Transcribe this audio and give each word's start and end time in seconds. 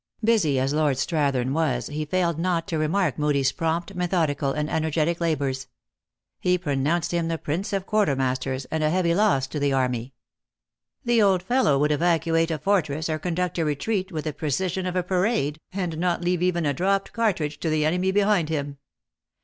Busy 0.23 0.57
as 0.59 0.73
Lord 0.73 0.97
Strathern 0.97 1.51
was, 1.53 1.85
he 1.85 2.05
failed 2.05 2.39
not 2.39 2.67
to 2.69 2.79
remark 2.79 3.19
Moodie 3.19 3.41
s 3.41 3.51
prompt, 3.51 3.93
methodical, 3.93 4.51
and 4.51 4.67
energetic 4.67 5.21
labors. 5.21 5.67
He 6.39 6.57
pronounced 6.57 7.11
him 7.11 7.27
the 7.27 7.37
prince 7.37 7.71
of 7.71 7.85
quarter 7.85 8.15
masters, 8.15 8.65
and 8.71 8.83
a 8.83 8.89
heavy 8.89 9.13
loss 9.13 9.45
to 9.45 9.59
the 9.59 9.73
army. 9.73 10.15
"The 11.05 11.21
old 11.21 11.43
fellow 11.43 11.77
would 11.77 11.91
evacuate 11.91 12.49
a 12.49 12.57
fortress, 12.57 13.09
or 13.09 13.19
conduct 13.19 13.59
a 13.59 13.63
retreat 13.63 14.11
with 14.11 14.23
the 14.23 14.33
precision 14.33 14.87
of 14.87 14.95
a 14.95 15.03
parade, 15.03 15.59
and 15.71 15.95
not 15.99 16.23
leave 16.23 16.41
even 16.41 16.65
a 16.65 16.73
dropped 16.73 17.13
cartridge 17.13 17.59
to 17.59 17.69
the 17.69 17.85
enemy 17.85 18.09
behind 18.09 18.49
him." 18.49 18.79